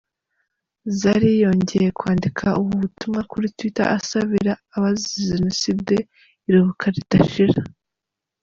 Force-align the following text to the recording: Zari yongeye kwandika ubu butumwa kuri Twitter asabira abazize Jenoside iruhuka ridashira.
Zari 0.99 1.29
yongeye 1.43 1.89
kwandika 1.99 2.45
ubu 2.59 2.73
butumwa 2.81 3.21
kuri 3.31 3.45
Twitter 3.57 3.87
asabira 3.97 4.53
abazize 4.75 5.23
Jenoside 5.31 5.95
iruhuka 6.47 6.85
ridashira. 6.95 7.61